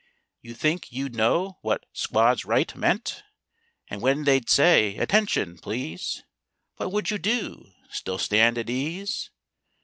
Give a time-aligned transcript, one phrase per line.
[0.41, 3.21] You think you'd know what "squads right" meant?
[3.87, 6.23] And when they'd say "Attention!" Please
[6.77, 7.71] What would you do?
[7.87, 9.29] Still stand at ease?